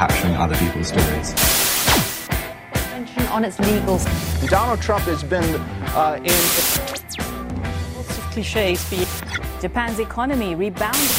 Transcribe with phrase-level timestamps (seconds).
[0.00, 1.28] capturing other people's stories.
[3.36, 4.04] On its legals.
[4.48, 5.44] Donald Trump has been
[5.94, 6.40] uh, in.
[7.94, 8.80] Lots of cliches.
[9.60, 11.10] Japan's economy rebounded.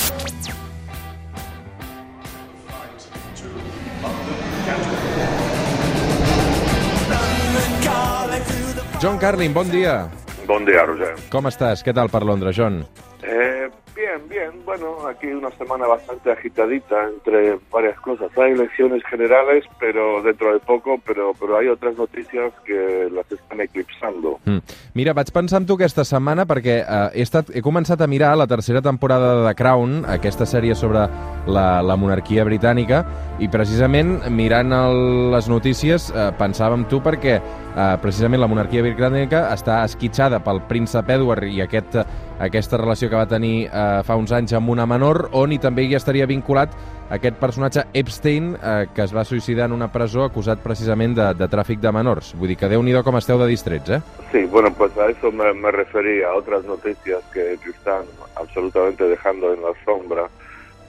[9.00, 10.10] John Carlin, bon dia.
[10.48, 11.14] Bon dia, Roger.
[11.30, 11.86] Com estàs?
[11.86, 12.82] Què tal per Londres, John?
[13.22, 13.70] Eh,
[14.02, 14.66] bien, bien.
[14.66, 18.36] Bueno, aquí una semana bastante agitadita entre varias cosas.
[18.38, 23.62] Hay elecciones generales, pero dentro de poco, pero, pero hay otras noticias que las están
[23.62, 24.40] eclipsando.
[24.46, 24.58] Mm.
[24.94, 28.34] Mira, vaig pensar en tu aquesta setmana perquè eh, he, estat, he començat a mirar
[28.38, 31.06] la tercera temporada de The Crown, aquesta sèrie sobre
[31.48, 33.06] la, la monarquia britànica,
[33.40, 35.00] i precisament mirant el,
[35.34, 40.62] les notícies eh, pensava en tu perquè eh, precisament la monarquia britànica està esquitxada pel
[40.70, 41.98] príncep Edward i aquest,
[42.42, 45.88] aquesta relació que va tenir eh, fa uns anys amb una menor, on i també
[45.88, 46.76] hi estaria vinculat
[47.12, 51.48] aquest personatge Epstein eh, que es va suïcidar en una presó acusat precisament de, de
[51.52, 52.32] tràfic de menors.
[52.40, 54.02] Vull dir que déu nhi com esteu de distrets, eh?
[54.32, 58.06] Sí, bueno, pues a eso me, me refería, a otras noticias que están
[58.36, 60.30] absolutamente dejando en la sombra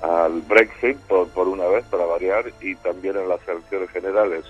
[0.03, 4.45] al Brexit, por, por una vez, para variar, y también en las elecciones generales.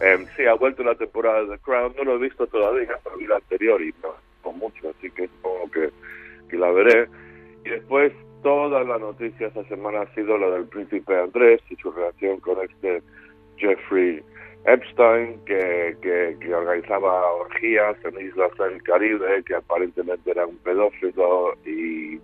[0.00, 3.16] Eh, sí, ha vuelto la temporada de The Crown, no lo he visto todavía, pero
[3.16, 5.90] vi la anterior y no con mucho, así que supongo que,
[6.48, 7.08] que la veré.
[7.64, 11.90] Y después, toda la noticia esta semana ha sido la del príncipe Andrés y su
[11.90, 13.02] relación con este
[13.56, 14.22] Jeffrey
[14.64, 21.54] Epstein, que, que, que organizaba orgías en islas del Caribe, que aparentemente era un pedófilo
[21.64, 22.20] y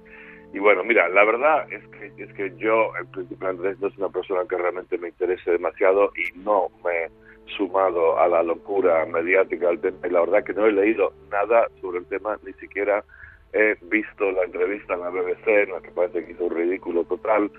[0.55, 3.99] y bueno, mira, la verdad es que, es que yo, el príncipe Andrés, no es
[3.99, 7.11] una persona que realmente me interese demasiado y no me he
[7.57, 10.07] sumado a la locura mediática del tema.
[10.07, 13.03] Y la verdad que no he leído nada sobre el tema, ni siquiera
[13.53, 17.03] he visto la entrevista en la BBC, en la que parece que hizo un ridículo
[17.03, 17.51] total.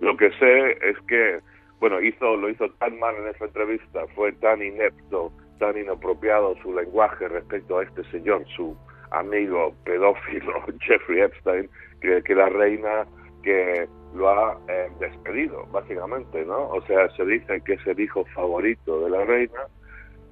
[0.00, 1.40] Lo que sé es que,
[1.80, 6.74] bueno, hizo lo hizo tan mal en esa entrevista, fue tan inepto, tan inapropiado su
[6.74, 8.74] lenguaje respecto a este señor, su
[9.10, 11.68] amigo pedófilo Jeffrey Epstein,
[12.00, 13.06] que, que la reina
[13.42, 16.68] que lo ha eh, despedido, básicamente, ¿no?
[16.70, 19.60] O sea, se dice que es el hijo favorito de la reina,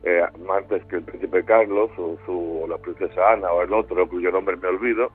[0.05, 4.09] eh, antes que el príncipe Carlos o, su, o la princesa Ana o el otro,
[4.09, 5.11] cuyo nombre me olvido,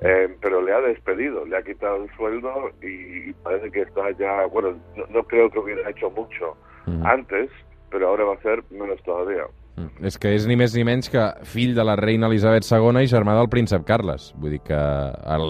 [0.00, 4.10] eh, pero le ha despedido, le ha quitado el sueldo y, y parece que está
[4.12, 7.06] ya, bueno, no, no creo que hubiera hecho mucho Mm.
[7.06, 7.50] antes,
[7.90, 9.46] pero ahora va a ser menos todavía.
[9.74, 10.06] Mm.
[10.06, 13.10] És que és ni més ni menys que fill de la reina Elisabet II i
[13.10, 14.28] germà del príncep Carles.
[14.38, 14.78] Vull dir que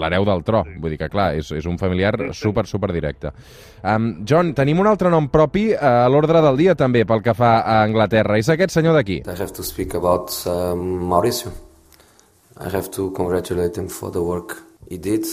[0.01, 0.63] l'hereu del tro.
[0.81, 3.31] Vull dir que, clar, és, és un familiar super, super directe.
[3.85, 7.35] Um, John, tenim un altre nom propi eh, a l'ordre del dia també pel que
[7.37, 8.39] fa a Anglaterra.
[8.41, 9.21] És aquest senyor d'aquí.
[9.25, 11.53] I have to speak about um, Mauricio.
[12.57, 14.57] I have to congratulate him for the work
[14.89, 15.27] he did.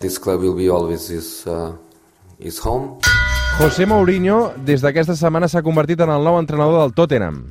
[0.00, 1.74] This club will be always his, uh,
[2.38, 3.00] his home.
[3.58, 7.44] José Mourinho, des d'aquesta setmana s'ha convertit en el nou entrenador del Tottenham.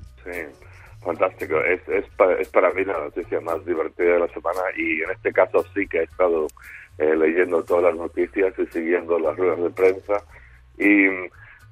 [1.03, 1.59] Fantástico.
[1.61, 5.11] Es, es, para, es para mí la noticia más divertida de la semana y en
[5.11, 6.47] este caso sí que he estado
[6.97, 10.23] eh, leyendo todas las noticias y siguiendo las ruedas de prensa
[10.77, 11.29] y mm,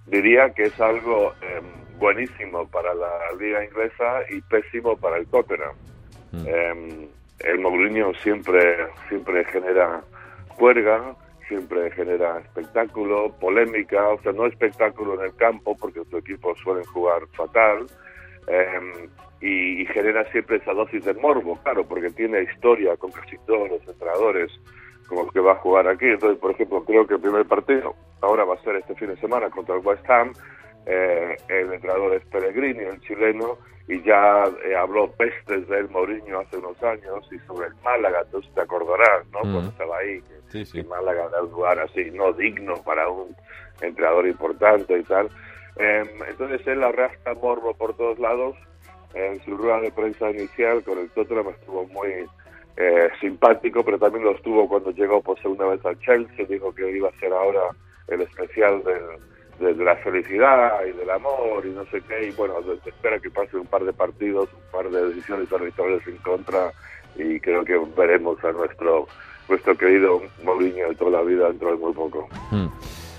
[0.08, 1.62] diría que es algo eh,
[1.97, 5.75] buenísimo para la liga inglesa y pésimo para el Tottenham.
[6.31, 6.46] Mm.
[6.48, 7.08] Eh,
[7.40, 10.02] el Mourinho siempre, siempre genera
[10.58, 11.16] cuerga,
[11.48, 16.86] siempre genera espectáculo, polémica, o sea, no espectáculo en el campo porque su equipo suelen
[16.86, 17.88] jugar fatal,
[18.51, 19.09] eh,
[19.41, 23.69] y, y genera siempre esa dosis de morbo, claro, porque tiene historia con casi todos
[23.69, 24.51] los entrenadores
[25.07, 26.06] como el que va a jugar aquí.
[26.06, 29.17] Entonces, por ejemplo, creo que el primer partido ahora va a ser este fin de
[29.17, 30.34] semana contra el West Ham.
[30.85, 33.57] Eh, el entrenador es Pellegrini, el chileno,
[33.88, 38.23] y ya eh, habló pestes de él Mourinho hace unos años y sobre el Málaga,
[38.31, 39.39] tú te acordarás, ¿no?
[39.39, 39.53] Mm.
[39.53, 40.81] Cuando estaba ahí, que, Sí, sí.
[40.81, 43.35] que Málaga era un lugar así no digno para un
[43.81, 45.29] entrenador importante y tal.
[45.78, 48.56] Eh, entonces él arrastra morbo por todos lados.
[49.14, 52.26] En su rueda de prensa inicial con el Tottenham estuvo muy
[52.78, 56.46] eh, simpático, pero también lo estuvo cuando llegó por segunda vez al Chelsea.
[56.46, 57.62] Dijo que iba a ser ahora
[58.08, 59.04] el especial del,
[59.60, 62.28] de, de la felicidad y del amor y no sé qué.
[62.28, 66.07] Y bueno, se espera que pase un par de partidos, un par de decisiones arbitrales
[66.07, 66.72] en contra
[67.16, 69.07] y creo que veremos a nuestro
[69.50, 72.30] nuestro querido Mourinho de toda la vida dentro de muy poco.
[72.51, 72.68] Mm.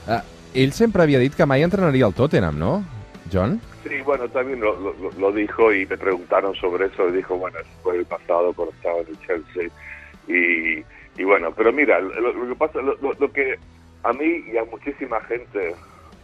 [0.09, 2.85] Uh, ell sempre havia dit que mai entrenaria el Tottenham, no,
[3.33, 3.61] John?
[3.83, 8.53] Sí, bueno, también lo, dijo y me preguntaron sobre eso dijo, bueno, fue el pasado
[8.53, 9.71] cuando estaba en el Chelsea.
[10.29, 10.85] Y,
[11.21, 13.59] y bueno, pero mira, lo, que pasa, lo, que
[14.05, 15.75] a mí y a muchísima gente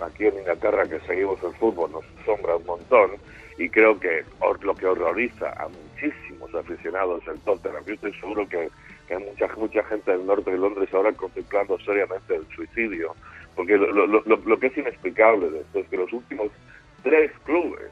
[0.00, 3.10] aquí en Inglaterra que seguimos el fútbol nos asombra un montón
[3.58, 4.22] y creo que
[4.62, 8.68] lo que horroriza a muchísimos aficionados del Tottenham, yo estoy seguro que,
[9.08, 13.16] que hay mucha, mucha gente del norte de Londres ahora contemplando seriamente el suicidio
[13.58, 16.46] Porque lo, lo, lo, lo que es inexplicable de esto es que los últimos
[17.02, 17.90] tres clubes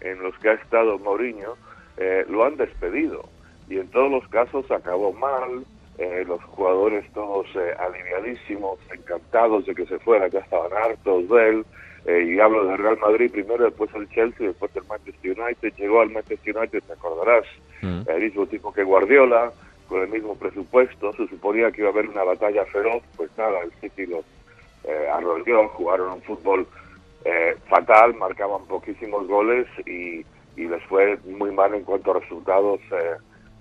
[0.00, 1.56] en los que ha estado Mourinho
[1.96, 3.28] eh, lo han despedido.
[3.68, 5.64] Y en todos los casos acabó mal,
[5.98, 11.48] eh, los jugadores todos eh, aliviadísimos, encantados de que se fuera, ya estaban hartos de
[11.48, 11.66] él,
[12.06, 16.00] eh, y hablo del Real Madrid primero, después el Chelsea, después el Manchester United, llegó
[16.00, 17.44] al Manchester United, te acordarás,
[17.82, 18.02] Mm.
[18.08, 19.50] el mismo tipo que Guardiola,
[19.88, 23.58] con el mismo presupuesto, se suponía que iba a haber una batalla feroz, pues nada,
[23.60, 24.24] el City los
[24.84, 26.66] eh, arrolló, jugaron un fútbol
[27.24, 30.24] eh, fatal, marcaban poquísimos goles y,
[30.56, 33.16] y les fue muy mal en cuanto a resultados eh,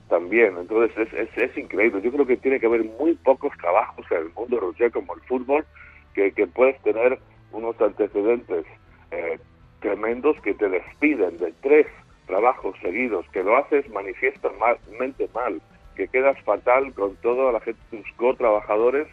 [0.09, 0.57] también.
[0.57, 2.01] Entonces es, es, increíble.
[2.01, 5.21] Yo creo que tiene que haber muy pocos trabajos en el mundo, Roger, como el
[5.21, 5.65] fútbol,
[6.13, 7.19] que, que puedes tener
[7.51, 8.65] unos antecedentes
[9.11, 9.39] eh,
[9.79, 11.87] tremendos que te despiden de tres
[12.27, 15.61] trabajos seguidos, que lo haces manifiestamente mal,
[15.95, 19.07] que quedas fatal con toda la gente, tus co-trabajadores,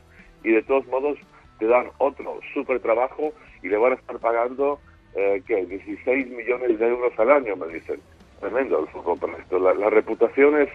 [0.45, 1.19] y de todos modos
[1.59, 3.33] te dan otro súper trabajo
[3.63, 4.81] y le van a estar pagando,
[5.15, 5.67] eh, ¿qué?
[5.67, 8.01] 16 millones de euros al año, me dicen.
[8.41, 9.59] Tremendo el fútbol para esto.
[9.59, 10.69] La, las reputaciones,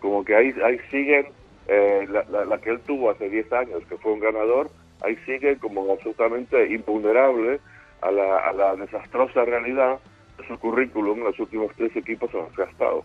[0.00, 1.26] como que ahí, ahí siguen,
[1.66, 4.70] eh, la, la, la que él tuvo hace 10 años, que fue un ganador,
[5.02, 7.60] ahí sigue como absolutamente invulnerable
[8.02, 9.98] a la, a la desastrosa realidad
[10.38, 13.02] de su currículum en los últimos tres equipos los que ha estado.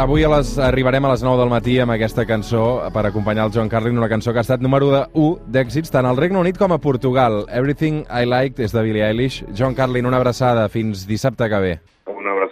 [0.00, 3.52] Avui a les, arribarem a les 9 del matí amb aquesta cançó per acompanyar el
[3.52, 6.72] John Carlin, una cançó que ha estat número 1 d'èxits tant al Regne Unit com
[6.72, 7.42] a Portugal.
[7.52, 9.42] Everything I Liked és de Billie Eilish.
[9.52, 10.70] John Carlin, una abraçada.
[10.72, 11.74] Fins dissabte que ve.
[12.08, 12.49] Un abrazo.